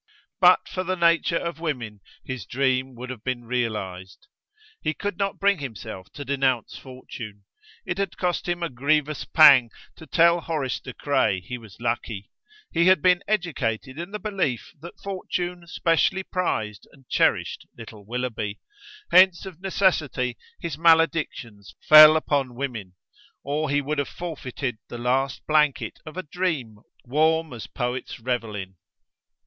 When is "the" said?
0.83-0.95, 14.09-14.17, 24.87-24.97